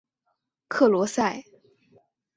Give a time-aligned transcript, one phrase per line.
[0.67, 1.43] 克罗塞。